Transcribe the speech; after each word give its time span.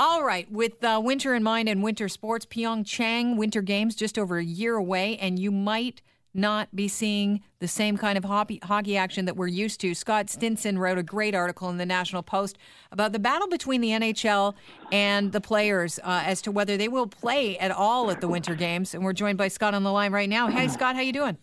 All 0.00 0.22
right, 0.22 0.48
with 0.48 0.84
uh, 0.84 1.00
winter 1.02 1.34
in 1.34 1.42
mind 1.42 1.68
and 1.68 1.82
winter 1.82 2.08
sports, 2.08 2.46
Pyeongchang 2.46 3.36
Winter 3.36 3.60
Games 3.60 3.96
just 3.96 4.16
over 4.16 4.38
a 4.38 4.44
year 4.44 4.76
away, 4.76 5.18
and 5.18 5.40
you 5.40 5.50
might 5.50 6.02
not 6.32 6.68
be 6.72 6.86
seeing 6.86 7.42
the 7.58 7.66
same 7.66 7.96
kind 7.96 8.16
of 8.16 8.22
hockey, 8.22 8.60
hockey 8.62 8.96
action 8.96 9.24
that 9.24 9.34
we're 9.34 9.48
used 9.48 9.80
to. 9.80 9.96
Scott 9.96 10.30
Stinson 10.30 10.78
wrote 10.78 10.98
a 10.98 11.02
great 11.02 11.34
article 11.34 11.68
in 11.68 11.78
the 11.78 11.86
National 11.86 12.22
Post 12.22 12.58
about 12.92 13.10
the 13.10 13.18
battle 13.18 13.48
between 13.48 13.80
the 13.80 13.88
NHL 13.88 14.54
and 14.92 15.32
the 15.32 15.40
players 15.40 15.98
uh, 16.04 16.22
as 16.24 16.40
to 16.42 16.52
whether 16.52 16.76
they 16.76 16.86
will 16.86 17.08
play 17.08 17.58
at 17.58 17.72
all 17.72 18.08
at 18.12 18.20
the 18.20 18.28
Winter 18.28 18.54
Games. 18.54 18.94
And 18.94 19.04
we're 19.04 19.12
joined 19.12 19.36
by 19.36 19.48
Scott 19.48 19.74
on 19.74 19.82
the 19.82 19.90
line 19.90 20.12
right 20.12 20.28
now. 20.28 20.46
Hey, 20.46 20.68
Scott, 20.68 20.94
how 20.94 21.02
you 21.02 21.12
doing? 21.12 21.38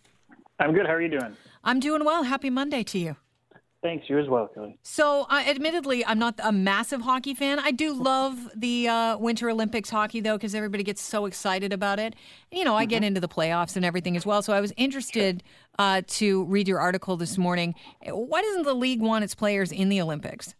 I'm 0.59 0.73
good. 0.73 0.85
How 0.85 0.93
are 0.93 1.01
you 1.01 1.09
doing? 1.09 1.35
I'm 1.61 1.81
doing 1.81 2.05
well. 2.05 2.23
Happy 2.23 2.49
Monday 2.49 2.83
to 2.83 2.99
you. 2.99 3.17
Thanks. 3.85 4.09
You 4.09 4.17
as 4.17 4.27
well, 4.27 4.47
Kelly. 4.47 4.79
So, 4.81 5.27
uh, 5.29 5.43
admittedly, 5.45 6.03
I'm 6.03 6.17
not 6.17 6.39
a 6.43 6.51
massive 6.51 7.01
hockey 7.01 7.35
fan. 7.35 7.59
I 7.59 7.69
do 7.69 7.93
love 7.93 8.35
the 8.55 8.87
uh, 8.87 9.17
Winter 9.19 9.47
Olympics 9.47 9.91
hockey, 9.91 10.21
though, 10.21 10.37
because 10.37 10.55
everybody 10.55 10.83
gets 10.83 11.03
so 11.03 11.27
excited 11.27 11.71
about 11.71 11.99
it. 11.99 12.15
You 12.51 12.63
know, 12.63 12.75
I 12.75 12.85
mm-hmm. 12.85 12.89
get 12.89 13.03
into 13.03 13.21
the 13.21 13.27
playoffs 13.27 13.75
and 13.75 13.85
everything 13.85 14.17
as 14.17 14.25
well. 14.25 14.41
So, 14.41 14.53
I 14.53 14.59
was 14.59 14.73
interested 14.75 15.43
uh, 15.77 16.01
to 16.07 16.45
read 16.45 16.67
your 16.67 16.79
article 16.79 17.15
this 17.15 17.37
morning. 17.37 17.75
Why 18.07 18.41
doesn't 18.41 18.63
the 18.63 18.73
league 18.73 19.01
want 19.01 19.23
its 19.23 19.35
players 19.35 19.71
in 19.71 19.89
the 19.89 20.01
Olympics? 20.01 20.55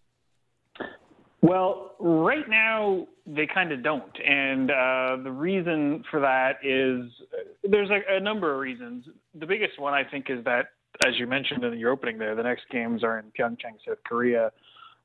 Well, 1.41 1.95
right 1.99 2.47
now 2.47 3.07
they 3.25 3.47
kind 3.52 3.71
of 3.71 3.81
don't, 3.81 4.03
and 4.23 4.69
uh, 4.69 5.17
the 5.23 5.31
reason 5.31 6.03
for 6.11 6.19
that 6.19 6.57
is 6.63 7.11
uh, 7.33 7.38
there's 7.63 7.89
a, 7.89 8.17
a 8.17 8.19
number 8.19 8.53
of 8.53 8.59
reasons. 8.59 9.05
The 9.33 9.47
biggest 9.47 9.80
one 9.80 9.95
I 9.95 10.03
think 10.03 10.27
is 10.30 10.44
that 10.45 10.67
as 11.05 11.20
you 11.20 11.27
mentioned 11.27 11.64
in 11.64 11.77
your 11.77 11.91
opening 11.91 12.18
there, 12.18 12.36
the 12.36 12.44
next 12.44 12.64
games 12.72 13.04
are 13.04 13.20
in 13.20 13.26
Pyeongchang, 13.38 13.77
South 13.88 13.98
Korea, 14.05 14.52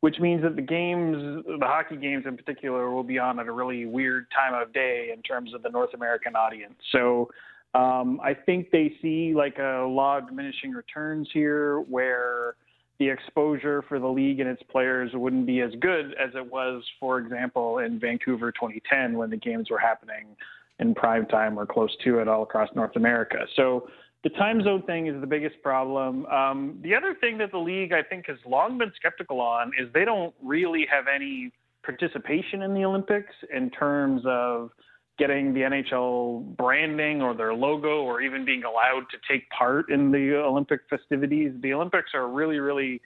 which 0.01 0.19
means 0.19 0.43
that 0.43 0.57
the 0.57 0.63
games, 0.63 1.45
the 1.47 1.67
hockey 1.67 1.97
games 1.97 2.25
in 2.27 2.37
particular, 2.37 2.91
will 2.91 3.03
be 3.03 3.19
on 3.19 3.39
at 3.39 3.47
a 3.47 3.53
really 3.53 3.87
weird 3.87 4.27
time 4.31 4.55
of 4.55 4.73
day 4.73 5.11
in 5.15 5.23
terms 5.23 5.53
of 5.55 5.63
the 5.63 5.69
North 5.69 5.93
American 5.95 6.35
audience. 6.35 6.75
So 6.93 7.31
um, 7.75 8.21
I 8.23 8.35
think 8.35 8.71
they 8.71 8.95
see 9.03 9.35
like 9.35 9.59
a 9.59 9.87
law 9.89 10.19
of 10.19 10.29
diminishing 10.29 10.73
returns 10.73 11.29
here 11.33 11.81
where 11.81 12.55
the 12.99 13.09
exposure 13.09 13.83
for 13.89 13.99
the 13.99 14.07
league 14.07 14.41
and 14.41 14.49
its 14.49 14.63
players 14.71 15.11
wouldn't 15.15 15.47
be 15.47 15.61
as 15.61 15.71
good 15.81 16.15
as 16.23 16.31
it 16.35 16.51
was, 16.51 16.83
for 16.99 17.19
example, 17.19 17.79
in 17.79 17.99
Vancouver 17.99 18.53
2010 18.53 19.17
when 19.17 19.31
the 19.31 19.37
games 19.37 19.71
were 19.71 19.79
happening 19.79 20.37
in 20.81 20.95
prime 20.95 21.27
time 21.27 21.59
or 21.59 21.67
close 21.67 21.95
to 22.05 22.19
it 22.19 22.29
all 22.29 22.43
across 22.43 22.69
North 22.75 22.97
America. 22.97 23.39
So 23.57 23.89
the 24.23 24.31
time 24.31 24.63
zone 24.63 24.83
thing 24.83 25.07
is 25.07 25.21
the 25.21 25.27
biggest 25.27 25.63
problem. 25.63 26.27
Um, 26.27 26.79
the 26.83 26.95
other 26.95 27.17
thing 27.21 27.39
that 27.39 27.53
the 27.53 27.59
league, 27.59 27.93
I 27.93 28.03
think, 28.03 28.27
has 28.27 28.37
long 28.47 28.77
been 28.77 28.93
skeptical 28.97 29.41
on 29.41 29.73
is 29.79 29.89
they 29.95 30.05
don't 30.05 30.35
really 30.43 30.87
have 30.91 31.05
any 31.13 31.53
participation 31.83 32.63
in 32.63 32.75
the 32.75 32.85
Olympics 32.85 33.35
in 33.55 33.71
terms 33.71 34.23
of 34.27 34.71
getting 35.19 35.55
the 35.55 35.61
NHL 35.61 36.57
branding 36.57 37.23
or 37.23 37.35
their 37.35 37.55
logo 37.55 38.03
or 38.03 38.21
even 38.21 38.45
being 38.45 38.65
allowed 38.65 39.05
to 39.11 39.19
take 39.29 39.49
part 39.51 39.91
in 39.91 40.11
the 40.11 40.35
Olympic 40.37 40.81
festivities. 40.89 41.53
The 41.63 41.73
Olympics 41.73 42.11
are 42.15 42.29
really, 42.29 42.59
really 42.59 43.01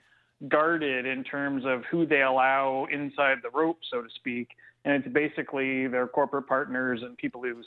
guarded 0.49 1.05
in 1.05 1.23
terms 1.23 1.63
of 1.65 1.83
who 1.89 2.05
they 2.05 2.21
allow 2.21 2.87
inside 2.91 3.37
the 3.41 3.49
rope, 3.49 3.79
so 3.89 4.01
to 4.01 4.07
speak. 4.15 4.49
And 4.83 4.93
it's 4.93 5.13
basically 5.13 5.87
their 5.87 6.07
corporate 6.07 6.47
partners 6.47 7.01
and 7.03 7.17
people 7.17 7.41
who 7.41 7.61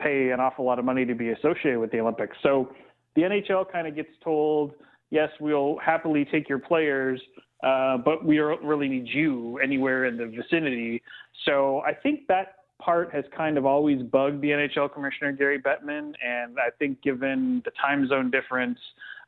pay 0.00 0.30
an 0.30 0.40
awful 0.40 0.64
lot 0.64 0.78
of 0.78 0.84
money 0.84 1.04
to 1.04 1.14
be 1.14 1.30
associated 1.30 1.78
with 1.78 1.90
the 1.90 2.00
Olympics. 2.00 2.36
So 2.42 2.72
the 3.14 3.22
NHL 3.22 3.70
kind 3.70 3.86
of 3.86 3.94
gets 3.94 4.10
told, 4.22 4.72
yes, 5.10 5.28
we'll 5.40 5.78
happily 5.78 6.24
take 6.24 6.48
your 6.48 6.58
players, 6.58 7.20
uh, 7.62 7.98
but 7.98 8.24
we 8.24 8.36
don't 8.36 8.62
really 8.62 8.88
need 8.88 9.08
you 9.08 9.58
anywhere 9.58 10.06
in 10.06 10.16
the 10.16 10.26
vicinity. 10.26 11.02
So 11.44 11.80
I 11.80 11.94
think 11.94 12.26
that 12.28 12.56
part 12.80 13.12
has 13.14 13.24
kind 13.36 13.56
of 13.56 13.64
always 13.64 14.02
bugged 14.02 14.40
the 14.40 14.48
NHL 14.48 14.92
commissioner, 14.92 15.32
Gary 15.32 15.60
Bettman. 15.60 16.12
And 16.24 16.58
I 16.58 16.70
think 16.78 17.00
given 17.02 17.62
the 17.64 17.70
time 17.80 18.08
zone 18.08 18.30
difference, 18.30 18.78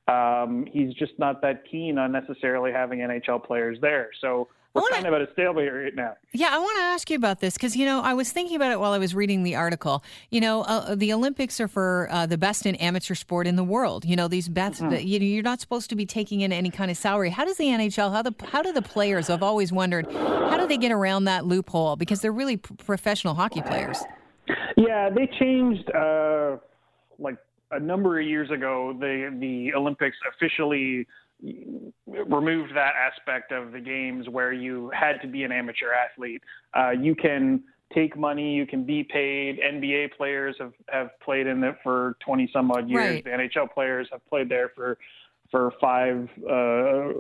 um, 0.09 0.67
he's 0.71 0.93
just 0.95 1.13
not 1.19 1.41
that 1.43 1.63
keen 1.71 1.99
on 1.99 2.13
necessarily 2.13 2.73
having 2.73 2.99
NHL 2.99 3.45
players 3.45 3.79
there. 3.81 4.11
So 4.21 4.49
we're 4.75 4.83
wanna, 4.91 5.09
of 5.09 5.15
at 5.15 5.29
a 5.29 5.33
stalemate 5.33 5.73
right 5.73 5.95
now. 5.95 6.17
Yeah, 6.33 6.49
I 6.51 6.59
want 6.59 6.77
to 6.79 6.83
ask 6.83 7.09
you 7.09 7.17
about 7.17 7.39
this 7.39 7.55
because 7.55 7.77
you 7.77 7.87
know 7.87 8.01
I 8.01 8.15
was 8.15 8.33
thinking 8.33 8.57
about 8.57 8.73
it 8.73 8.81
while 8.81 8.93
I 8.93 8.99
was 8.99 9.15
reading 9.15 9.45
the 9.45 9.55
article. 9.55 10.03
You 10.31 10.41
know, 10.41 10.63
uh, 10.63 10.97
the 10.97 11.13
Olympics 11.13 11.61
are 11.61 11.69
for 11.69 12.09
uh, 12.11 12.27
the 12.27 12.37
best 12.37 12.67
in 12.67 12.75
amateur 12.77 13.15
sport 13.15 13.47
in 13.47 13.55
the 13.55 13.63
world. 13.63 14.05
You 14.05 14.17
know, 14.17 14.27
these 14.27 14.49
bets. 14.49 14.81
Mm-hmm. 14.81 15.07
You 15.07 15.21
know, 15.21 15.27
you're 15.27 15.43
not 15.45 15.61
supposed 15.61 15.91
to 15.91 15.97
be 15.97 16.07
taking 16.07 16.41
in 16.41 16.53
any 16.53 16.71
kind 16.71 16.91
of 16.91 16.97
salary. 16.97 17.31
How 17.31 17.45
does 17.45 17.57
the 17.57 17.67
NHL? 17.67 18.11
How 18.11 18.23
the 18.23 18.35
how 18.47 18.63
do 18.63 18.73
the 18.73 18.83
players? 18.83 19.31
I've 19.31 19.45
always 19.45 19.73
wondered 19.73 20.11
how 20.11 20.57
do 20.57 20.67
they 20.67 20.77
get 20.77 20.91
around 20.91 21.25
that 21.25 21.47
loophole 21.47 21.95
because 21.95 22.21
they're 22.21 22.33
really 22.33 22.57
p- 22.57 22.75
professional 22.75 23.35
hockey 23.35 23.63
players. 23.63 24.03
Yeah, 24.77 25.09
they 25.09 25.29
changed. 25.39 25.89
Uh, 25.95 26.57
like 27.21 27.37
a 27.71 27.79
number 27.79 28.21
of 28.21 28.27
years 28.27 28.51
ago, 28.51 28.97
the 28.99 29.37
the 29.39 29.73
Olympics 29.75 30.17
officially 30.35 31.07
removed 32.07 32.75
that 32.75 32.95
aspect 32.95 33.53
of 33.53 33.73
the 33.73 33.81
games 33.81 34.29
where 34.29 34.53
you 34.53 34.91
had 34.95 35.21
to 35.23 35.29
be 35.29 35.43
an 35.45 35.53
amateur 35.53 35.93
athlete. 35.93 36.43
Uh, 36.77 36.91
you 36.91 37.15
can 37.15 37.63
take 37.93 38.17
money, 38.17 38.55
you 38.55 38.67
can 38.67 38.85
be 38.85 39.05
paid. 39.05 39.59
NBA 39.61 40.13
players 40.17 40.57
have, 40.59 40.73
have 40.89 41.11
played 41.23 41.47
in 41.47 41.63
it 41.63 41.77
for 41.83 42.17
20 42.25 42.51
some 42.53 42.71
odd 42.71 42.89
years. 42.89 43.23
Right. 43.25 43.25
The 43.25 43.31
NHL 43.31 43.73
players 43.73 44.09
have 44.13 44.25
played 44.27 44.49
there 44.49 44.71
for 44.75 44.99
for 45.51 45.73
five 45.81 46.29
uh, 46.49 46.53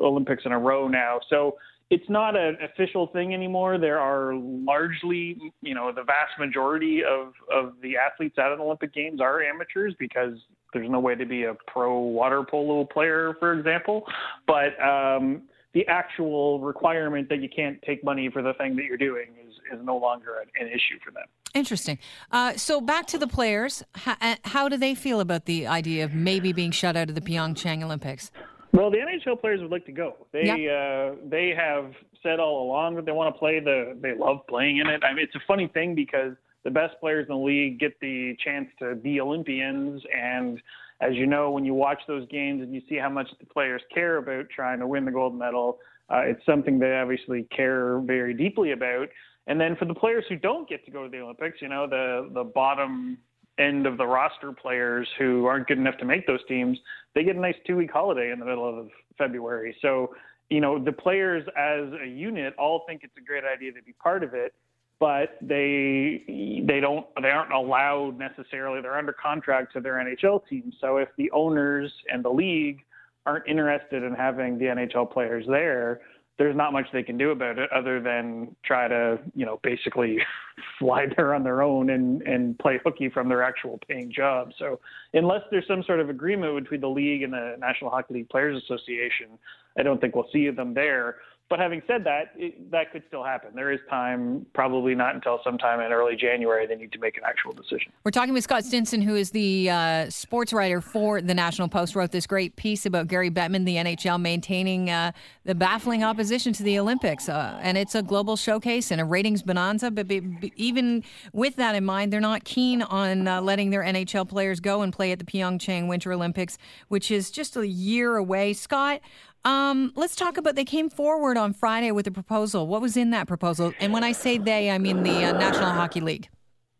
Olympics 0.02 0.42
in 0.44 0.50
a 0.50 0.58
row 0.58 0.88
now. 0.88 1.20
So 1.30 1.56
it's 1.90 2.08
not 2.08 2.36
an 2.36 2.56
official 2.62 3.08
thing 3.08 3.34
anymore. 3.34 3.78
There 3.78 4.00
are 4.00 4.34
largely, 4.34 5.38
you 5.62 5.74
know, 5.74 5.92
the 5.92 6.02
vast 6.02 6.38
majority 6.38 7.02
of, 7.04 7.32
of 7.52 7.74
the 7.82 7.96
athletes 7.96 8.36
at 8.38 8.52
an 8.52 8.60
Olympic 8.60 8.94
Games 8.94 9.20
are 9.20 9.42
amateurs 9.42 9.94
because 9.98 10.32
there's 10.72 10.90
no 10.90 10.98
way 10.98 11.14
to 11.14 11.26
be 11.26 11.44
a 11.44 11.54
pro 11.66 11.98
water 11.98 12.42
polo 12.42 12.84
player, 12.84 13.36
for 13.38 13.52
example. 13.52 14.04
But 14.46 14.80
um, 14.82 15.42
the 15.74 15.86
actual 15.86 16.60
requirement 16.60 17.28
that 17.28 17.40
you 17.40 17.48
can't 17.54 17.80
take 17.82 18.02
money 18.02 18.30
for 18.32 18.42
the 18.42 18.54
thing 18.54 18.76
that 18.76 18.84
you're 18.84 18.96
doing 18.96 19.28
is, 19.46 19.54
is 19.72 19.84
no 19.84 19.96
longer 19.96 20.40
an, 20.40 20.48
an 20.58 20.68
issue 20.68 20.98
for 21.04 21.10
them. 21.10 21.24
Interesting. 21.54 21.98
Uh, 22.32 22.54
so 22.54 22.80
back 22.80 23.06
to 23.08 23.18
the 23.18 23.28
players. 23.28 23.84
How, 23.94 24.16
uh, 24.20 24.36
how 24.44 24.68
do 24.68 24.76
they 24.76 24.94
feel 24.94 25.20
about 25.20 25.44
the 25.44 25.66
idea 25.66 26.04
of 26.04 26.14
maybe 26.14 26.52
being 26.52 26.70
shut 26.70 26.96
out 26.96 27.08
of 27.08 27.14
the 27.14 27.20
Pyeongchang 27.20 27.82
Olympics? 27.84 28.30
Well, 28.74 28.90
the 28.90 28.98
NHL 28.98 29.40
players 29.40 29.60
would 29.60 29.70
like 29.70 29.86
to 29.86 29.92
go. 29.92 30.26
They 30.32 30.48
uh, 30.50 31.14
they 31.24 31.54
have 31.56 31.92
said 32.24 32.40
all 32.40 32.66
along 32.66 32.96
that 32.96 33.06
they 33.06 33.12
want 33.12 33.32
to 33.32 33.38
play. 33.38 33.60
The 33.60 33.96
they 34.02 34.14
love 34.18 34.40
playing 34.48 34.78
in 34.78 34.88
it. 34.88 35.04
I 35.04 35.14
mean, 35.14 35.22
it's 35.22 35.34
a 35.36 35.46
funny 35.46 35.68
thing 35.68 35.94
because 35.94 36.34
the 36.64 36.72
best 36.72 36.94
players 36.98 37.26
in 37.28 37.36
the 37.36 37.40
league 37.40 37.78
get 37.78 37.92
the 38.00 38.36
chance 38.44 38.68
to 38.80 38.96
be 38.96 39.20
Olympians. 39.20 40.02
And 40.12 40.60
as 41.00 41.14
you 41.14 41.24
know, 41.24 41.52
when 41.52 41.64
you 41.64 41.72
watch 41.72 42.00
those 42.08 42.26
games 42.28 42.62
and 42.62 42.74
you 42.74 42.82
see 42.88 42.96
how 42.96 43.08
much 43.08 43.28
the 43.38 43.46
players 43.46 43.80
care 43.94 44.16
about 44.16 44.46
trying 44.50 44.80
to 44.80 44.88
win 44.88 45.04
the 45.04 45.12
gold 45.12 45.38
medal, 45.38 45.78
uh, 46.10 46.22
it's 46.24 46.44
something 46.44 46.80
they 46.80 46.96
obviously 46.96 47.46
care 47.56 48.00
very 48.00 48.34
deeply 48.34 48.72
about. 48.72 49.08
And 49.46 49.60
then 49.60 49.76
for 49.76 49.84
the 49.84 49.94
players 49.94 50.24
who 50.28 50.34
don't 50.34 50.68
get 50.68 50.84
to 50.86 50.90
go 50.90 51.04
to 51.04 51.08
the 51.08 51.20
Olympics, 51.20 51.62
you 51.62 51.68
know, 51.68 51.86
the 51.86 52.28
the 52.34 52.42
bottom 52.42 53.18
end 53.58 53.86
of 53.86 53.96
the 53.98 54.06
roster 54.06 54.52
players 54.52 55.08
who 55.18 55.46
aren't 55.46 55.66
good 55.66 55.78
enough 55.78 55.96
to 55.98 56.04
make 56.04 56.26
those 56.26 56.44
teams, 56.48 56.78
they 57.14 57.24
get 57.24 57.36
a 57.36 57.40
nice 57.40 57.56
two 57.66 57.76
week 57.76 57.90
holiday 57.90 58.30
in 58.32 58.38
the 58.38 58.44
middle 58.44 58.66
of 58.66 58.88
February. 59.16 59.76
So, 59.80 60.14
you 60.50 60.60
know, 60.60 60.82
the 60.82 60.92
players 60.92 61.46
as 61.56 61.92
a 62.02 62.06
unit 62.06 62.54
all 62.58 62.84
think 62.86 63.02
it's 63.04 63.16
a 63.16 63.20
great 63.20 63.44
idea 63.44 63.72
to 63.72 63.82
be 63.82 63.92
part 63.92 64.22
of 64.22 64.34
it 64.34 64.54
but 65.00 65.36
they 65.40 66.62
they 66.66 66.80
don't 66.80 67.06
they 67.20 67.28
aren't 67.28 67.52
allowed 67.52 68.18
necessarily. 68.18 68.80
They're 68.80 68.96
under 68.96 69.12
contract 69.12 69.72
to 69.74 69.80
their 69.80 69.94
NHL 69.94 70.46
team. 70.48 70.72
So 70.80 70.98
if 70.98 71.08
the 71.18 71.30
owners 71.32 71.92
and 72.10 72.24
the 72.24 72.30
league 72.30 72.80
aren't 73.26 73.46
interested 73.46 74.02
in 74.02 74.14
having 74.14 74.58
the 74.58 74.66
NHL 74.66 75.10
players 75.12 75.44
there, 75.48 76.00
there's 76.36 76.56
not 76.56 76.72
much 76.72 76.86
they 76.92 77.02
can 77.02 77.16
do 77.16 77.30
about 77.30 77.58
it 77.58 77.70
other 77.72 78.00
than 78.00 78.54
try 78.64 78.88
to, 78.88 79.18
you 79.34 79.46
know, 79.46 79.60
basically 79.62 80.18
fly 80.78 81.06
there 81.16 81.34
on 81.34 81.44
their 81.44 81.62
own 81.62 81.90
and, 81.90 82.22
and 82.22 82.58
play 82.58 82.80
hooky 82.84 83.08
from 83.08 83.28
their 83.28 83.42
actual 83.42 83.78
paying 83.88 84.12
job. 84.12 84.50
So 84.58 84.80
unless 85.12 85.42
there's 85.50 85.66
some 85.68 85.82
sort 85.84 86.00
of 86.00 86.10
agreement 86.10 86.54
between 86.56 86.80
the 86.80 86.88
league 86.88 87.22
and 87.22 87.32
the 87.32 87.56
National 87.58 87.90
Hockey 87.90 88.14
League 88.14 88.28
Players 88.28 88.60
Association, 88.62 89.38
I 89.78 89.82
don't 89.82 90.00
think 90.00 90.14
we'll 90.14 90.28
see 90.32 90.50
them 90.50 90.74
there. 90.74 91.16
But 91.50 91.58
having 91.58 91.82
said 91.86 92.04
that, 92.04 92.32
it, 92.36 92.70
that 92.70 92.90
could 92.90 93.02
still 93.06 93.22
happen. 93.22 93.50
There 93.54 93.70
is 93.70 93.78
time, 93.90 94.46
probably 94.54 94.94
not 94.94 95.14
until 95.14 95.40
sometime 95.44 95.80
in 95.80 95.92
early 95.92 96.16
January, 96.16 96.66
they 96.66 96.74
need 96.74 96.90
to 96.92 96.98
make 96.98 97.18
an 97.18 97.22
actual 97.26 97.52
decision. 97.52 97.92
We're 98.02 98.12
talking 98.12 98.32
with 98.32 98.44
Scott 98.44 98.64
Stinson, 98.64 99.02
who 99.02 99.14
is 99.14 99.30
the 99.30 99.68
uh, 99.68 100.10
sports 100.10 100.54
writer 100.54 100.80
for 100.80 101.20
the 101.20 101.34
National 101.34 101.68
Post, 101.68 101.94
wrote 101.94 102.12
this 102.12 102.26
great 102.26 102.56
piece 102.56 102.86
about 102.86 103.08
Gary 103.08 103.30
Bettman, 103.30 103.66
the 103.66 103.76
NHL, 103.76 104.18
maintaining 104.20 104.88
uh, 104.88 105.12
the 105.44 105.54
baffling 105.54 106.02
opposition 106.02 106.54
to 106.54 106.62
the 106.62 106.78
Olympics. 106.78 107.28
Uh, 107.28 107.58
and 107.60 107.76
it's 107.76 107.94
a 107.94 108.02
global 108.02 108.36
showcase 108.36 108.90
and 108.90 108.98
a 108.98 109.04
ratings 109.04 109.42
bonanza. 109.42 109.90
But 109.90 110.08
be, 110.08 110.20
be, 110.20 110.52
even 110.56 111.04
with 111.34 111.56
that 111.56 111.74
in 111.74 111.84
mind, 111.84 112.10
they're 112.10 112.20
not 112.20 112.44
keen 112.44 112.80
on 112.80 113.28
uh, 113.28 113.42
letting 113.42 113.68
their 113.68 113.82
NHL 113.82 114.26
players 114.26 114.60
go 114.60 114.80
and 114.80 114.94
play 114.94 115.12
at 115.12 115.18
the 115.18 115.26
Pyeongchang 115.26 115.88
Winter 115.88 116.10
Olympics, 116.10 116.56
which 116.88 117.10
is 117.10 117.30
just 117.30 117.54
a 117.56 117.66
year 117.66 118.16
away. 118.16 118.54
Scott, 118.54 119.00
Um, 119.44 119.92
let's 119.94 120.16
talk 120.16 120.36
about. 120.36 120.54
They 120.54 120.64
came 120.64 120.88
forward 120.88 121.36
on 121.36 121.52
Friday 121.52 121.90
with 121.90 122.06
a 122.06 122.10
proposal. 122.10 122.66
What 122.66 122.80
was 122.80 122.96
in 122.96 123.10
that 123.10 123.26
proposal? 123.28 123.72
And 123.78 123.92
when 123.92 124.02
I 124.02 124.12
say 124.12 124.38
they, 124.38 124.70
I 124.70 124.78
mean 124.78 125.02
the 125.02 125.24
uh, 125.24 125.32
National 125.32 125.70
Hockey 125.70 126.00
League. 126.00 126.28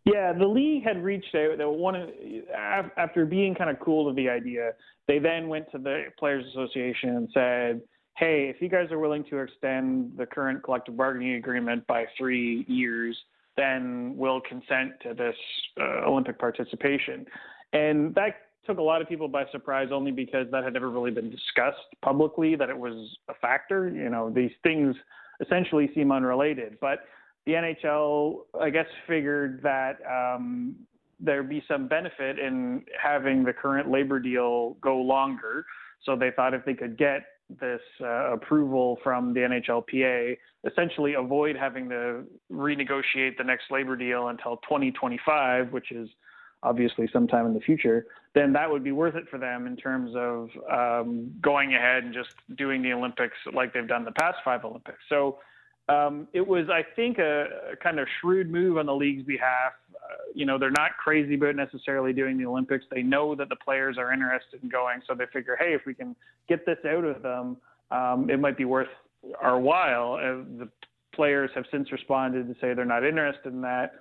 Yeah, 0.05 0.33
the 0.33 0.47
league 0.47 0.85
had 0.85 1.03
reached 1.03 1.35
out. 1.35 1.59
They 1.59 1.65
wanted 1.65 2.45
after 2.97 3.25
being 3.27 3.55
kind 3.55 3.71
of 3.71 3.81
cool 3.81 4.09
to 4.09 4.15
the 4.15 4.29
idea. 4.29 4.73
They 5.09 5.19
then 5.19 5.49
went 5.49 5.71
to 5.73 5.79
the 5.79 6.05
Players 6.19 6.45
Association 6.51 7.11
and 7.11 7.29
said, 7.35 7.83
"Hey, 8.17 8.53
if 8.55 8.63
you 8.63 8.69
guys 8.69 8.91
are 8.91 8.99
willing 8.99 9.25
to 9.31 9.39
extend 9.39 10.13
the 10.17 10.27
current 10.27 10.63
collective 10.63 10.97
bargaining 10.97 11.35
agreement 11.35 11.87
by 11.87 12.07
three 12.17 12.65
years, 12.69 13.17
then 13.57 14.15
we'll 14.17 14.41
consent 14.41 14.93
to 15.03 15.15
this 15.15 15.37
uh, 15.81 16.09
Olympic 16.09 16.39
participation." 16.39 17.27
And 17.73 18.15
that 18.15 18.37
took 18.67 18.79
a 18.79 18.83
lot 18.83 19.03
of 19.03 19.09
people 19.09 19.29
by 19.29 19.45
surprise 19.53 19.89
only 19.93 20.11
because 20.11 20.47
that 20.51 20.65
had 20.65 20.73
never 20.73 20.91
really 20.91 21.11
been 21.11 21.31
discussed 21.31 21.79
publicly 22.03 22.57
that 22.57 22.71
it 22.71 22.79
was 22.79 23.17
a 23.29 23.35
factor. 23.35 23.89
You 23.89 24.09
know, 24.09 24.31
these 24.31 24.53
things 24.63 24.97
essentially 25.41 25.91
seem 25.95 26.13
unrelated, 26.13 26.79
but 26.81 27.01
the 27.47 27.53
NHL, 27.53 28.41
I 28.61 28.71
guess, 28.71 28.87
figured 29.07 29.61
that 29.63 29.99
um, 30.11 30.77
there'd 31.21 31.49
be 31.49 31.63
some 31.69 31.89
benefit 31.89 32.39
in 32.39 32.85
having 33.01 33.45
the 33.45 33.53
current 33.53 33.91
labor 33.91 34.19
deal 34.19 34.77
go 34.81 34.97
longer. 34.99 35.67
So 36.05 36.17
they 36.17 36.31
thought 36.35 36.55
if 36.55 36.65
they 36.65 36.75
could 36.75 36.97
get 36.97 37.23
this 37.61 37.81
uh, 38.01 38.33
approval 38.33 38.99
from 39.03 39.35
the 39.35 39.41
NHLPA, 39.41 40.37
essentially 40.67 41.15
avoid 41.15 41.57
having 41.57 41.89
to 41.91 42.25
renegotiate 42.51 43.37
the 43.37 43.45
next 43.45 43.65
labor 43.71 43.97
deal 43.97 44.29
until 44.29 44.57
2025, 44.59 45.73
which 45.73 45.93
is 45.93 46.09
obviously 46.65 47.09
sometime 47.13 47.47
in 47.47 47.55
the 47.55 47.61
future, 47.61 48.07
then 48.35 48.53
that 48.55 48.71
would 48.71 48.83
be 48.83 48.93
worth 48.93 49.15
it 49.15 49.29
for 49.31 49.39
them 49.39 49.67
in 49.67 49.77
terms 49.77 50.13
of 50.17 50.51
um, 50.71 51.33
going 51.41 51.75
ahead 51.75 52.05
and 52.05 52.13
just 52.13 52.31
doing 52.57 52.83
the 52.83 52.93
Olympics 52.93 53.37
like 53.53 53.73
they've 53.73 53.87
done 53.87 54.05
the 54.05 54.13
past 54.13 54.39
five 54.45 54.65
Olympics. 54.65 54.99
So 55.09 55.39
um, 55.89 56.27
it 56.33 56.47
was, 56.47 56.67
I 56.71 56.83
think, 56.97 57.19
a, 57.19 57.73
a, 57.73 57.77
kind 57.77 57.99
of 57.99 58.09
shrewd 58.21 58.51
move 58.51 58.79
on 58.79 58.87
the 58.87 58.95
league's 58.95 59.23
behalf. 59.23 59.73
Uh, 59.95 60.15
you 60.35 60.47
know, 60.47 60.59
they're 60.59 60.71
not 60.71 60.97
crazy 60.97 61.35
about 61.35 61.57
necessarily 61.57 62.13
doing 62.13 62.39
the 62.39 62.47
Olympics. 62.47 62.87
They 62.91 63.03
know 63.03 63.35
that 63.35 63.51
the 63.51 63.57
players 63.57 63.99
are 63.99 64.13
interested 64.13 64.63
in 64.63 64.71
going, 64.71 65.03
so 65.07 65.15
they 65.15 65.27
figure, 65.33 65.57
hey, 65.61 65.75
if 65.75 65.83
we 65.87 65.95
can 65.95 66.17
get 66.49 66.65
this 66.65 66.79
out 66.89 67.05
of 67.05 67.23
them, 67.23 67.59
um, 67.91 68.31
it 68.31 68.41
might 68.41 68.57
be 68.57 68.65
worth 68.65 68.89
our 69.41 69.59
while. 69.59 70.15
Uh, 70.15 70.45
the 70.59 70.69
players 71.15 71.51
have 71.55 71.65
since 71.71 71.93
responded 71.93 72.49
to 72.49 72.55
say 72.61 72.75
they're 72.75 72.85
not 72.85 73.05
interested 73.05 73.53
in 73.53 73.61
that. 73.61 73.95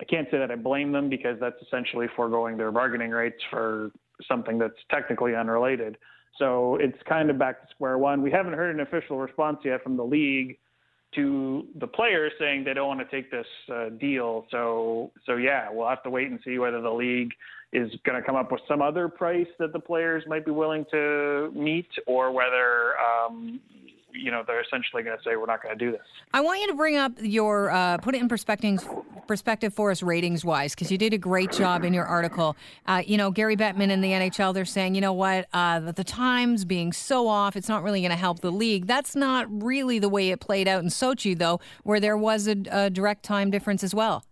I 0.00 0.04
can't 0.04 0.28
say 0.30 0.38
that 0.38 0.50
I 0.50 0.56
blame 0.56 0.92
them 0.92 1.08
because 1.08 1.38
that's 1.40 1.60
essentially 1.62 2.06
foregoing 2.14 2.56
their 2.56 2.70
bargaining 2.70 3.10
rights 3.10 3.42
for 3.50 3.90
something 4.26 4.58
that's 4.58 4.78
technically 4.90 5.34
unrelated. 5.34 5.96
So 6.38 6.76
it's 6.76 6.98
kind 7.08 7.30
of 7.30 7.38
back 7.38 7.62
to 7.62 7.74
square 7.74 7.98
one. 7.98 8.22
We 8.22 8.30
haven't 8.30 8.52
heard 8.52 8.74
an 8.74 8.80
official 8.80 9.18
response 9.18 9.58
yet 9.64 9.82
from 9.82 9.96
the 9.96 10.04
league 10.04 10.56
to 11.14 11.66
the 11.80 11.86
players 11.86 12.32
saying 12.38 12.64
they 12.64 12.74
don't 12.74 12.86
want 12.86 13.00
to 13.00 13.06
take 13.16 13.30
this 13.30 13.46
uh, 13.72 13.88
deal. 13.88 14.46
So 14.50 15.10
so 15.26 15.36
yeah, 15.36 15.68
we'll 15.70 15.88
have 15.88 16.02
to 16.04 16.10
wait 16.10 16.28
and 16.28 16.38
see 16.44 16.58
whether 16.58 16.80
the 16.80 16.90
league 16.90 17.32
is 17.72 17.90
going 18.04 18.20
to 18.20 18.24
come 18.24 18.36
up 18.36 18.52
with 18.52 18.60
some 18.68 18.80
other 18.80 19.08
price 19.08 19.46
that 19.58 19.72
the 19.72 19.78
players 19.78 20.22
might 20.26 20.44
be 20.44 20.50
willing 20.50 20.84
to 20.90 21.50
meet, 21.54 21.88
or 22.06 22.32
whether 22.32 22.92
um, 22.98 23.60
you 24.18 24.30
know 24.30 24.42
they're 24.46 24.60
essentially 24.60 25.02
going 25.02 25.16
to 25.16 25.22
say 25.22 25.36
we're 25.36 25.46
not 25.46 25.62
going 25.62 25.76
to 25.76 25.84
do 25.84 25.92
this. 25.92 26.00
I 26.32 26.40
want 26.40 26.60
you 26.60 26.68
to 26.68 26.74
bring 26.74 26.96
up 26.96 27.12
your 27.20 27.70
uh, 27.70 27.98
put 27.98 28.14
it 28.14 28.20
in 28.20 28.28
perspective 28.28 28.86
perspective 29.26 29.74
for 29.74 29.90
us 29.90 30.02
ratings 30.02 30.44
wise 30.44 30.74
because 30.74 30.90
you 30.90 30.98
did 30.98 31.12
a 31.12 31.18
great 31.18 31.52
job 31.52 31.84
in 31.84 31.92
your 31.92 32.04
article. 32.04 32.56
Uh, 32.86 33.02
you 33.06 33.16
know 33.16 33.30
Gary 33.30 33.56
Bettman 33.56 33.90
and 33.90 34.02
the 34.02 34.10
NHL 34.10 34.54
they're 34.54 34.64
saying 34.64 34.94
you 34.94 35.00
know 35.00 35.12
what 35.12 35.46
uh, 35.52 35.80
the 35.80 36.04
times 36.04 36.64
being 36.64 36.92
so 36.92 37.28
off 37.28 37.56
it's 37.56 37.68
not 37.68 37.82
really 37.82 38.00
going 38.00 38.10
to 38.10 38.16
help 38.16 38.40
the 38.40 38.52
league. 38.52 38.86
That's 38.86 39.14
not 39.14 39.46
really 39.62 39.98
the 39.98 40.08
way 40.08 40.30
it 40.30 40.40
played 40.40 40.68
out 40.68 40.82
in 40.82 40.88
Sochi 40.88 41.36
though, 41.36 41.60
where 41.84 42.00
there 42.00 42.16
was 42.16 42.46
a, 42.48 42.56
a 42.70 42.90
direct 42.90 43.22
time 43.22 43.50
difference 43.50 43.82
as 43.84 43.94
well. 43.94 44.24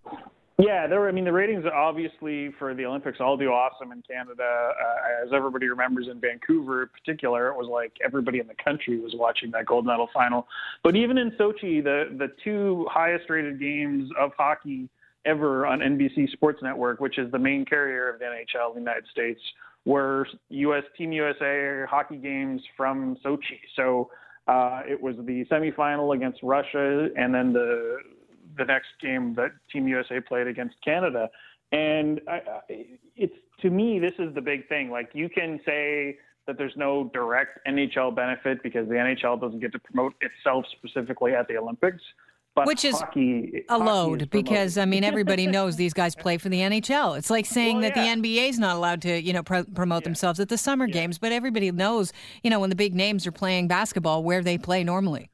Yeah, 0.58 0.86
there 0.86 1.00
were. 1.00 1.08
I 1.08 1.12
mean, 1.12 1.26
the 1.26 1.32
ratings 1.32 1.64
obviously 1.70 2.50
for 2.58 2.74
the 2.74 2.86
Olympics 2.86 3.18
all 3.20 3.36
do 3.36 3.48
awesome 3.48 3.92
in 3.92 4.02
Canada. 4.02 4.42
Uh, 4.42 5.26
as 5.26 5.32
everybody 5.34 5.66
remembers, 5.66 6.08
in 6.10 6.18
Vancouver 6.18 6.84
in 6.84 6.88
particular, 6.88 7.48
it 7.48 7.56
was 7.56 7.68
like 7.70 7.92
everybody 8.02 8.38
in 8.38 8.46
the 8.46 8.54
country 8.64 8.98
was 8.98 9.12
watching 9.14 9.50
that 9.50 9.66
gold 9.66 9.84
medal 9.84 10.08
final. 10.14 10.46
But 10.82 10.96
even 10.96 11.18
in 11.18 11.32
Sochi, 11.32 11.84
the 11.84 12.16
the 12.16 12.28
two 12.42 12.86
highest 12.90 13.28
rated 13.28 13.60
games 13.60 14.10
of 14.18 14.30
hockey 14.38 14.88
ever 15.26 15.66
on 15.66 15.80
NBC 15.80 16.30
Sports 16.32 16.60
Network, 16.62 17.00
which 17.00 17.18
is 17.18 17.30
the 17.32 17.38
main 17.38 17.66
carrier 17.66 18.08
of 18.08 18.18
the 18.18 18.24
NHL 18.24 18.70
in 18.70 18.74
the 18.76 18.80
United 18.80 19.04
States, 19.10 19.40
were 19.84 20.26
U.S. 20.48 20.84
Team 20.96 21.12
USA 21.12 21.84
hockey 21.86 22.16
games 22.16 22.62
from 22.78 23.16
Sochi. 23.22 23.60
So 23.74 24.10
uh, 24.46 24.82
it 24.88 25.00
was 25.00 25.16
the 25.16 25.44
semifinal 25.50 26.14
against 26.14 26.40
Russia, 26.42 27.08
and 27.14 27.34
then 27.34 27.52
the 27.52 27.98
the 28.56 28.64
next 28.64 28.88
game 29.00 29.34
that 29.34 29.52
Team 29.72 29.88
USA 29.88 30.20
played 30.20 30.46
against 30.46 30.76
Canada. 30.84 31.28
And 31.72 32.20
I, 32.28 32.40
it's 33.16 33.34
to 33.60 33.70
me, 33.70 33.98
this 33.98 34.12
is 34.18 34.34
the 34.34 34.40
big 34.40 34.68
thing. 34.68 34.90
Like 34.90 35.10
you 35.12 35.28
can 35.28 35.60
say 35.66 36.18
that 36.46 36.56
there's 36.58 36.76
no 36.76 37.10
direct 37.12 37.58
NHL 37.66 38.14
benefit 38.14 38.62
because 38.62 38.88
the 38.88 38.94
NHL 38.94 39.40
doesn't 39.40 39.60
get 39.60 39.72
to 39.72 39.78
promote 39.78 40.14
itself 40.20 40.64
specifically 40.78 41.34
at 41.34 41.48
the 41.48 41.56
Olympics. 41.56 42.02
But 42.54 42.66
Which 42.66 42.86
is 42.86 42.98
hockey, 42.98 43.64
a 43.68 43.76
load 43.76 44.30
because 44.30 44.78
I 44.78 44.86
mean 44.86 45.04
everybody 45.04 45.46
knows 45.56 45.76
these 45.76 45.92
guys 45.92 46.14
play 46.14 46.38
for 46.38 46.48
the 46.48 46.60
NHL. 46.60 47.18
It's 47.18 47.28
like 47.28 47.44
saying 47.44 47.80
well, 47.80 47.90
that 47.90 47.96
yeah. 47.96 48.14
the 48.14 48.22
NBA 48.22 48.48
is 48.48 48.58
not 48.58 48.76
allowed 48.76 49.02
to 49.02 49.20
you 49.20 49.34
know 49.34 49.42
pro- 49.42 49.64
promote 49.64 50.02
yeah. 50.02 50.08
themselves 50.08 50.40
at 50.40 50.48
the 50.48 50.56
summer 50.56 50.86
yeah. 50.86 50.94
games, 50.94 51.18
but 51.18 51.32
everybody 51.32 51.70
knows 51.70 52.14
you 52.42 52.48
know 52.48 52.58
when 52.58 52.70
the 52.70 52.76
big 52.76 52.94
names 52.94 53.26
are 53.26 53.32
playing 53.32 53.68
basketball 53.68 54.22
where 54.22 54.42
they 54.42 54.56
play 54.56 54.82
normally. 54.84 55.28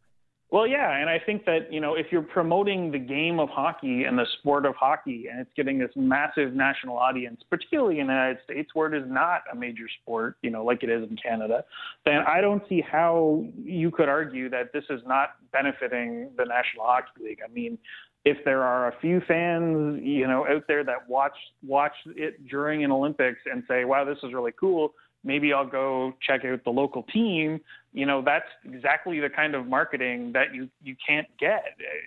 Well, 0.53 0.67
yeah, 0.67 0.99
and 0.99 1.09
I 1.09 1.19
think 1.19 1.47
that 1.47 1.73
you 1.73 1.81
know 1.81 1.95
if 1.95 2.09
you're 2.13 2.21
promoting 2.21 2.93
the 2.93 2.99
game 2.99 3.41
of 3.41 3.49
hockey 3.49 4.05
and 4.05 4.19
the 4.19 4.27
sport 4.39 4.67
of 4.67 4.75
hockey, 4.75 5.25
and 5.31 5.41
it's 5.41 5.51
getting 5.57 5.79
this 5.79 5.91
massive 5.97 6.53
national 6.53 6.99
audience, 6.99 7.41
particularly 7.49 8.01
in 8.01 8.07
the 8.07 8.13
United 8.13 8.37
States 8.45 8.69
where 8.75 8.93
it 8.93 9.03
is 9.03 9.09
not 9.11 9.45
a 9.51 9.57
major 9.57 9.87
sport, 10.03 10.37
you 10.43 10.51
know, 10.51 10.63
like 10.63 10.83
it 10.83 10.91
is 10.91 11.09
in 11.09 11.17
Canada, 11.17 11.65
then 12.05 12.19
I 12.29 12.43
don't 12.43 12.63
see 12.69 12.83
how 12.83 13.47
you 13.65 13.91
could 13.91 14.11
argue 14.11 14.51
that 14.51 14.75
this 14.75 14.85
is 14.91 15.01
not 15.07 15.37
benefiting 15.53 16.29
the 16.37 16.45
National 16.45 16.85
Hockey 16.85 17.25
League. 17.25 17.41
I 17.43 17.51
mean, 17.51 17.79
if 18.27 18.37
there 18.45 18.63
are 18.63 18.89
a 18.89 18.95
few 19.01 19.23
fans, 19.27 20.03
you 20.03 20.27
know, 20.27 20.47
out 20.47 20.65
there 20.69 20.85
that 20.85 21.09
watch 21.09 21.37
watch 21.67 21.95
it 22.09 22.47
during 22.47 22.85
an 22.85 22.93
Olympics 22.93 23.41
and 23.51 23.63
say, 23.67 23.87
"Wow, 23.87 24.05
this 24.05 24.19
is 24.23 24.35
really 24.35 24.53
cool," 24.61 24.93
maybe 25.25 25.53
I'll 25.53 25.67
go 25.67 26.15
check 26.27 26.45
out 26.45 26.65
the 26.65 26.71
local 26.71 27.03
team. 27.05 27.61
You 27.93 28.07
know, 28.07 28.23
that's 28.23 28.49
exactly 28.65 29.21
the 29.21 29.31
kind 29.31 29.55
of 29.55 29.67
marketing 29.67 30.33
that 30.33 30.55
you 30.55 30.69
you 30.83 30.97
can't 31.07 31.29
get 31.39 31.65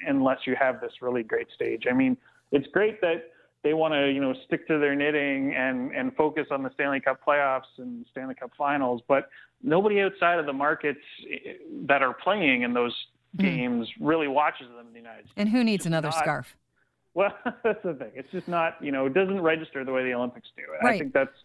unless 0.08 0.40
you 0.46 0.56
have 0.60 0.82
this 0.82 0.94
really 1.02 1.24
great 1.24 1.48
stage. 1.54 1.84
I 1.90 1.94
mean, 1.94 2.18
it's 2.52 2.68
great 2.68 3.02
that 3.02 3.32
they 3.64 3.74
want 3.74 3.94
to, 3.94 4.12
you 4.12 4.22
know, 4.22 4.34
stick 4.46 4.68
to 4.68 4.80
their 4.80 4.96
knitting 4.96 5.54
and 5.56 5.92
and 5.92 6.16
focus 6.16 6.48
on 6.52 6.64
the 6.64 6.70
Stanley 6.74 7.00
Cup 7.00 7.20
playoffs 7.26 7.62
and 7.78 8.06
Stanley 8.12 8.36
Cup 8.36 8.52
finals, 8.58 9.02
but 9.08 9.30
nobody 9.64 10.02
outside 10.02 10.40
of 10.40 10.46
the 10.46 10.54
markets 10.54 11.00
eh, 11.32 11.54
that 11.88 12.02
are 12.02 12.14
playing 12.14 12.62
in 12.62 12.74
those 12.74 12.96
mm. 13.36 13.42
games 13.42 13.88
really 14.00 14.28
watches 14.28 14.68
them 14.68 14.88
in 14.88 14.94
the 14.94 15.00
United 15.00 15.26
States. 15.26 15.34
And 15.38 15.50
who 15.50 15.64
needs 15.64 15.86
another 15.86 16.10
not, 16.10 16.20
scarf? 16.20 16.56
Well, 17.14 17.36
that's 17.64 17.82
the 17.84 17.94
thing. 17.94 18.12
It's 18.14 18.32
just 18.32 18.48
not, 18.48 18.76
you 18.82 18.92
know, 18.92 19.08
it 19.08 19.14
doesn't 19.14 19.42
register 19.42 19.84
the 19.84 19.92
way 19.92 20.04
the 20.04 20.14
Olympics 20.14 20.50
do. 20.56 20.64
Right. 20.84 20.96
I 20.96 21.00
think 21.00 21.14
that's 21.14 21.36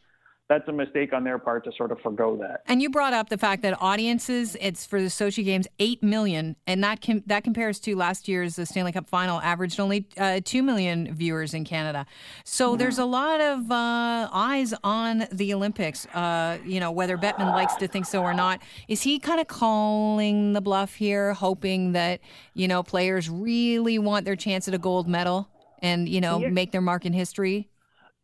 that's 0.51 0.67
a 0.67 0.73
mistake 0.73 1.13
on 1.13 1.23
their 1.23 1.39
part 1.39 1.63
to 1.63 1.71
sort 1.77 1.93
of 1.93 2.01
forego 2.01 2.37
that. 2.37 2.63
And 2.67 2.83
you 2.83 2.91
brought 2.91 3.13
up 3.13 3.29
the 3.29 3.39
fact 3.39 3.63
that 3.63 3.81
audiences, 3.81 4.57
it's 4.61 4.85
for 4.85 5.01
the 5.01 5.07
Sochi 5.07 5.45
Games, 5.45 5.69
eight 5.79 6.03
million, 6.03 6.57
and 6.67 6.83
that 6.83 7.01
com- 7.01 7.23
that 7.27 7.45
compares 7.45 7.79
to 7.81 7.95
last 7.95 8.27
year's 8.27 8.59
Stanley 8.69 8.91
Cup 8.91 9.07
Final, 9.07 9.41
averaged 9.41 9.79
only 9.79 10.09
uh, 10.19 10.41
two 10.45 10.65
million 10.65 11.15
viewers 11.15 11.55
in 11.55 11.65
Canada. 11.65 12.05
So 12.45 12.71
mm-hmm. 12.71 12.79
there's 12.79 12.99
a 12.99 13.05
lot 13.05 13.41
of 13.41 13.71
uh, 13.71 14.29
eyes 14.33 14.75
on 14.83 15.29
the 15.31 15.55
Olympics. 15.55 16.07
Uh, 16.07 16.59
you 16.65 16.81
know, 16.81 16.91
whether 16.91 17.17
Bettman 17.17 17.53
likes 17.53 17.77
to 17.77 17.87
think 17.87 18.07
so 18.07 18.21
or 18.21 18.35
not, 18.35 18.61
is 18.89 19.03
he 19.03 19.21
kind 19.21 19.41
of 19.41 19.47
calling 19.47 20.53
the 20.53 20.61
bluff 20.61 20.95
here, 20.95 21.33
hoping 21.33 21.93
that 21.93 22.19
you 22.55 22.67
know 22.67 22.83
players 22.83 23.31
really 23.31 24.01
want 24.01 24.25
their 24.25 24.37
chance 24.37 24.67
at 24.67 24.75
a 24.75 24.79
gold 24.79 25.07
medal 25.07 25.49
and 25.81 26.09
you 26.09 26.21
know 26.21 26.41
yeah. 26.41 26.49
make 26.49 26.73
their 26.73 26.81
mark 26.81 27.07
in 27.07 27.13
history? 27.13 27.69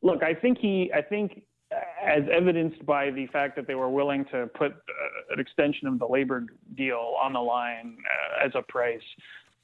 Look, 0.03 0.25
I 0.25 0.35
think 0.35 0.59
he, 0.59 0.91
I 0.93 1.03
think 1.03 1.43
as 1.73 2.23
evidenced 2.33 2.85
by 2.87 3.11
the 3.11 3.27
fact 3.29 3.57
that 3.57 3.67
they 3.67 3.75
were 3.75 3.91
willing 3.91 4.25
to 4.27 4.49
put 4.55 4.73
uh, 4.73 5.33
an 5.33 5.41
extension 5.41 5.89
of 5.89 5.99
the 5.99 6.07
labor 6.07 6.45
deal 6.77 7.15
on 7.21 7.33
the 7.33 7.41
line 7.41 7.97
uh, 8.07 8.47
as 8.47 8.53
a 8.55 8.63
price, 8.63 9.01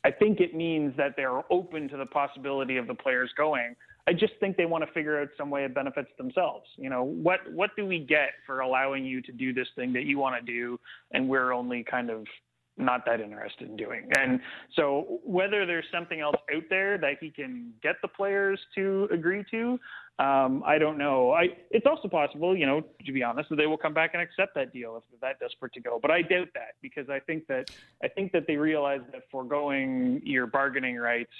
I 0.04 0.10
think 0.10 0.40
it 0.40 0.54
means 0.54 0.96
that 0.96 1.14
they're 1.16 1.42
open 1.52 1.88
to 1.88 1.96
the 1.96 2.06
possibility 2.06 2.76
of 2.76 2.86
the 2.86 2.94
players 2.94 3.30
going. 3.36 3.76
I 4.08 4.12
just 4.12 4.32
think 4.40 4.56
they 4.56 4.66
want 4.66 4.84
to 4.84 4.92
figure 4.92 5.20
out 5.20 5.28
some 5.38 5.48
way 5.48 5.64
it 5.64 5.74
benefits 5.74 6.10
themselves. 6.18 6.66
You 6.76 6.90
know, 6.90 7.04
what 7.04 7.40
what 7.52 7.70
do 7.76 7.86
we 7.86 8.00
get 8.00 8.30
for 8.46 8.60
allowing 8.60 9.04
you 9.04 9.22
to 9.22 9.30
do 9.30 9.52
this 9.52 9.68
thing 9.76 9.92
that 9.92 10.04
you 10.04 10.18
want 10.18 10.44
to 10.44 10.52
do, 10.52 10.80
and 11.12 11.28
we're 11.28 11.52
only 11.52 11.84
kind 11.84 12.10
of 12.10 12.26
not 12.76 13.04
that 13.06 13.20
interested 13.20 13.68
in 13.68 13.76
doing. 13.76 14.08
And 14.18 14.40
so 14.74 15.20
whether 15.24 15.66
there's 15.66 15.84
something 15.92 16.20
else 16.20 16.36
out 16.54 16.62
there 16.70 16.98
that 16.98 17.16
he 17.20 17.30
can 17.30 17.72
get 17.82 17.96
the 18.02 18.08
players 18.08 18.58
to 18.74 19.08
agree 19.12 19.44
to, 19.50 19.78
um, 20.18 20.62
I 20.66 20.78
don't 20.78 20.98
know. 20.98 21.32
I 21.32 21.48
it's 21.70 21.86
also 21.86 22.08
possible, 22.08 22.56
you 22.56 22.66
know, 22.66 22.82
to 23.04 23.12
be 23.12 23.22
honest, 23.22 23.48
that 23.50 23.56
they 23.56 23.66
will 23.66 23.78
come 23.78 23.94
back 23.94 24.10
and 24.14 24.22
accept 24.22 24.54
that 24.54 24.72
deal 24.72 24.96
if 24.96 25.02
they're 25.10 25.30
that 25.30 25.40
desperate 25.40 25.72
to 25.74 25.80
go. 25.80 25.98
But 26.00 26.10
I 26.10 26.22
doubt 26.22 26.48
that 26.54 26.74
because 26.80 27.08
I 27.08 27.18
think 27.18 27.46
that 27.48 27.70
I 28.02 28.08
think 28.08 28.32
that 28.32 28.46
they 28.46 28.56
realize 28.56 29.00
that 29.12 29.22
foregoing 29.30 30.20
your 30.24 30.46
bargaining 30.46 30.96
rights 30.96 31.32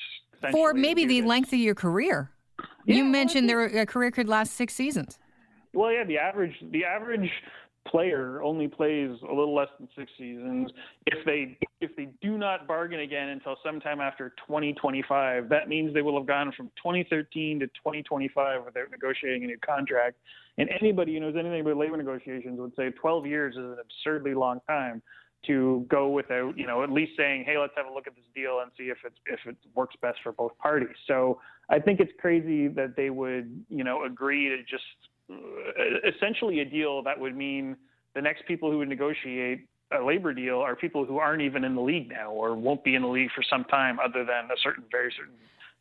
for 0.51 0.75
maybe 0.75 1.05
the 1.05 1.23
length 1.23 1.53
of 1.53 1.59
your 1.59 1.75
career. 1.75 2.31
Yeah, 2.85 2.97
you 2.97 3.05
mentioned 3.05 3.49
their 3.49 3.87
career 3.87 4.11
could 4.11 4.29
last 4.29 4.55
six 4.55 4.75
seasons. 4.75 5.19
Well, 5.73 5.93
yeah, 5.93 6.05
the 6.05 6.19
average 6.19 6.55
the 6.71 6.85
average 6.85 7.31
player 7.89 8.43
only 8.43 8.69
plays 8.69 9.11
a 9.23 9.35
little 9.35 9.55
less 9.55 9.69
than 9.79 9.89
six 9.97 10.11
seasons. 10.19 10.71
If 11.07 11.25
they 11.25 11.59
if 11.81 11.95
they 11.97 12.09
do 12.21 12.39
not 12.39 12.67
bargain 12.67 13.01
again 13.01 13.29
until 13.31 13.57
sometime 13.65 14.01
after 14.01 14.31
2025, 14.47 15.49
that 15.49 15.69
means 15.69 15.93
they 15.93 16.03
will 16.03 16.19
have 16.19 16.27
gone 16.27 16.53
from 16.57 16.67
2013 16.77 17.61
to 17.61 17.67
2025 17.67 18.65
without 18.65 18.91
negotiating 18.91 19.45
a 19.45 19.47
new 19.47 19.59
contract. 19.59 20.17
And 20.59 20.69
anybody 20.81 21.15
who 21.15 21.21
knows 21.21 21.35
anything 21.37 21.61
about 21.61 21.77
labor 21.77 21.97
negotiations 21.97 22.61
would 22.61 22.75
say 22.77 22.91
12 22.91 23.27
years 23.27 23.55
is 23.55 23.61
an 23.61 23.77
absurdly 23.81 24.35
long 24.35 24.61
time 24.69 25.03
to 25.47 25.85
go 25.89 26.09
without, 26.09 26.57
you 26.57 26.67
know, 26.67 26.85
at 26.85 26.91
least 26.91 27.13
saying, 27.17 27.45
"Hey, 27.45 27.59
let's 27.59 27.75
have 27.77 27.87
a 27.87 27.93
look 27.93 28.07
at 28.07 28.15
this 28.15 28.25
deal 28.35 28.61
and 28.61 28.71
see 28.79 28.91
if 28.91 28.99
it's 29.05 29.19
if 29.27 29.41
it 29.47 29.57
works 29.75 29.97
best 30.01 30.21
for 30.23 30.33
both 30.33 30.57
parties." 30.59 30.97
So 31.07 31.41
I 31.69 31.81
think 31.81 31.99
it's 31.99 32.13
crazy 32.21 32.69
that 32.69 32.95
they 32.97 33.11
would, 33.11 33.65
you 33.69 33.83
know, 33.83 34.05
agree 34.05 34.49
to 34.51 34.63
just 34.63 34.85
essentially 36.17 36.61
a 36.61 36.65
deal 36.65 37.03
that 37.03 37.19
would 37.19 37.37
mean 37.37 37.77
the 38.15 38.21
next 38.21 38.47
people 38.47 38.71
who 38.71 38.79
would 38.79 38.89
negotiate 38.89 39.67
a 39.99 40.03
labor 40.03 40.33
deal 40.33 40.59
are 40.59 40.75
people 40.75 41.05
who 41.05 41.19
aren't 41.19 41.43
even 41.43 41.65
in 41.65 41.75
the 41.75 41.81
league 41.81 42.09
now 42.09 42.31
or 42.31 42.55
won't 42.55 42.83
be 42.85 42.95
in 42.95 43.03
the 43.03 43.09
league 43.09 43.31
for 43.35 43.43
some 43.49 43.65
time 43.65 43.99
other 44.01 44.25
than 44.25 44.45
a 44.45 44.57
certain 44.63 44.85
very 44.91 45.13
certain 45.17 45.35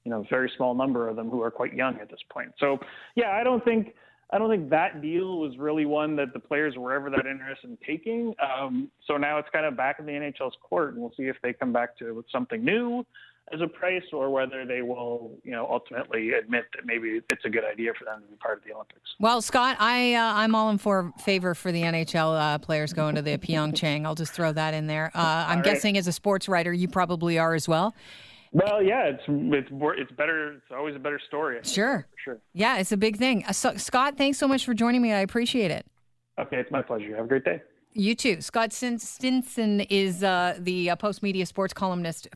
you 0.03 0.11
know 0.11 0.25
very 0.29 0.51
small 0.57 0.73
number 0.73 1.07
of 1.07 1.15
them 1.15 1.29
who 1.29 1.41
are 1.41 1.51
quite 1.51 1.73
young 1.73 1.99
at 1.99 2.09
this 2.09 2.19
point. 2.29 2.51
So 2.59 2.79
yeah 3.15 3.31
i 3.31 3.43
don't 3.43 3.63
think 3.63 3.93
i 4.31 4.37
don't 4.37 4.49
think 4.49 4.69
that 4.69 5.01
deal 5.01 5.39
was 5.39 5.57
really 5.57 5.85
one 5.85 6.15
that 6.17 6.33
the 6.33 6.39
players 6.39 6.75
were 6.77 6.93
ever 6.93 7.09
that 7.09 7.25
interested 7.25 7.69
in 7.69 7.77
taking. 7.85 8.33
Um, 8.41 8.89
so 9.07 9.17
now 9.17 9.37
it's 9.37 9.49
kind 9.53 9.65
of 9.65 9.77
back 9.77 9.97
in 9.99 10.05
the 10.05 10.11
nhl's 10.11 10.55
court 10.61 10.93
and 10.93 11.01
we'll 11.01 11.13
see 11.15 11.23
if 11.23 11.37
they 11.43 11.53
come 11.53 11.71
back 11.71 11.97
to 11.99 12.13
with 12.13 12.25
something 12.31 12.63
new 12.63 13.05
as 13.53 13.61
a 13.61 13.67
price 13.67 14.03
or 14.13 14.29
whether 14.29 14.65
they 14.65 14.81
will, 14.81 15.31
you 15.43 15.51
know, 15.51 15.67
ultimately 15.69 16.31
admit 16.31 16.65
that 16.75 16.85
maybe 16.85 17.21
it's 17.29 17.45
a 17.45 17.49
good 17.49 17.63
idea 17.63 17.91
for 17.97 18.05
them 18.05 18.21
to 18.21 18.27
be 18.27 18.35
part 18.35 18.57
of 18.57 18.63
the 18.63 18.73
Olympics. 18.73 19.01
Well, 19.19 19.41
Scott, 19.41 19.77
I 19.79 20.15
uh, 20.15 20.33
I'm 20.35 20.55
all 20.55 20.69
in 20.69 20.77
for 20.77 21.13
favor 21.23 21.53
for 21.55 21.71
the 21.71 21.81
NHL 21.81 22.39
uh, 22.39 22.57
players 22.59 22.93
going 22.93 23.15
to 23.15 23.21
the 23.21 23.37
Pyeongchang. 23.37 24.05
I'll 24.05 24.15
just 24.15 24.33
throw 24.33 24.51
that 24.53 24.73
in 24.73 24.87
there. 24.87 25.11
Uh, 25.13 25.45
I'm 25.47 25.61
guessing 25.61 25.97
as 25.97 26.07
a 26.07 26.11
sports 26.11 26.47
writer, 26.47 26.73
you 26.73 26.87
probably 26.87 27.39
are 27.39 27.53
as 27.53 27.67
well. 27.67 27.93
Well, 28.53 28.83
yeah, 28.83 29.05
it's 29.05 29.23
it's 29.27 29.71
more, 29.71 29.95
it's 29.95 30.11
better. 30.11 30.53
It's 30.53 30.65
always 30.75 30.95
a 30.95 30.99
better 30.99 31.21
story. 31.25 31.59
Sure, 31.63 32.05
sure. 32.23 32.39
Yeah, 32.53 32.77
it's 32.77 32.91
a 32.91 32.97
big 32.97 33.17
thing. 33.17 33.45
Uh, 33.47 33.53
so, 33.53 33.77
Scott, 33.77 34.17
thanks 34.17 34.37
so 34.37 34.47
much 34.47 34.65
for 34.65 34.73
joining 34.73 35.01
me. 35.01 35.13
I 35.13 35.19
appreciate 35.19 35.71
it. 35.71 35.85
Okay, 36.37 36.57
it's 36.57 36.71
my 36.71 36.81
pleasure. 36.81 37.15
Have 37.15 37.25
a 37.25 37.27
great 37.29 37.45
day. 37.45 37.61
You 37.93 38.15
too. 38.15 38.41
Scott 38.41 38.71
Stinson 38.71 39.81
is 39.81 40.23
uh, 40.23 40.57
the 40.59 40.91
uh, 40.91 40.95
Postmedia 40.95 41.45
sports 41.45 41.73
columnist 41.73 42.29